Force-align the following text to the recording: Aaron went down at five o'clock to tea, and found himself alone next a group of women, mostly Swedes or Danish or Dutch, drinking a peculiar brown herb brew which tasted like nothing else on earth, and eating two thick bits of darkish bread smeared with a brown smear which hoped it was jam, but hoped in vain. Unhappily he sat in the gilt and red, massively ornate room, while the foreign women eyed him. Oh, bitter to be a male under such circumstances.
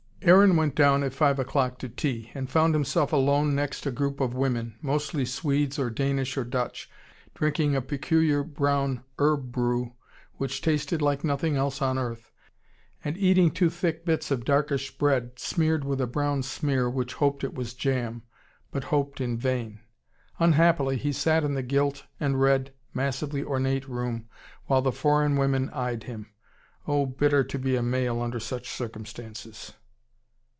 Aaron 0.23 0.55
went 0.55 0.75
down 0.75 1.01
at 1.01 1.15
five 1.15 1.39
o'clock 1.39 1.79
to 1.79 1.89
tea, 1.89 2.29
and 2.35 2.47
found 2.47 2.75
himself 2.75 3.11
alone 3.11 3.55
next 3.55 3.87
a 3.87 3.91
group 3.91 4.19
of 4.19 4.35
women, 4.35 4.75
mostly 4.79 5.25
Swedes 5.25 5.79
or 5.79 5.89
Danish 5.89 6.37
or 6.37 6.43
Dutch, 6.43 6.91
drinking 7.33 7.75
a 7.75 7.81
peculiar 7.81 8.43
brown 8.43 9.03
herb 9.17 9.51
brew 9.51 9.93
which 10.35 10.61
tasted 10.61 11.01
like 11.01 11.23
nothing 11.23 11.55
else 11.55 11.81
on 11.81 11.97
earth, 11.97 12.31
and 13.03 13.17
eating 13.17 13.49
two 13.49 13.71
thick 13.71 14.05
bits 14.05 14.29
of 14.29 14.45
darkish 14.45 14.95
bread 14.95 15.39
smeared 15.39 15.83
with 15.83 15.99
a 15.99 16.05
brown 16.05 16.43
smear 16.43 16.87
which 16.87 17.15
hoped 17.15 17.43
it 17.43 17.55
was 17.55 17.73
jam, 17.73 18.21
but 18.69 18.85
hoped 18.93 19.19
in 19.21 19.37
vain. 19.39 19.79
Unhappily 20.37 20.97
he 20.97 21.11
sat 21.11 21.43
in 21.43 21.55
the 21.55 21.63
gilt 21.63 22.05
and 22.19 22.39
red, 22.39 22.71
massively 22.93 23.43
ornate 23.43 23.89
room, 23.89 24.27
while 24.67 24.83
the 24.83 24.91
foreign 24.91 25.35
women 25.35 25.67
eyed 25.71 26.03
him. 26.03 26.29
Oh, 26.87 27.07
bitter 27.07 27.43
to 27.45 27.57
be 27.57 27.75
a 27.75 27.81
male 27.81 28.21
under 28.21 28.39
such 28.39 28.69
circumstances. 28.69 29.73